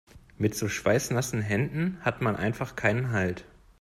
Mit 0.39 0.55
so 0.55 0.67
schweißnassen 0.67 1.41
Händen 1.43 1.99
hat 2.01 2.23
man 2.23 2.35
einfach 2.35 2.75
keinen 2.75 3.11
Halt. 3.11 3.45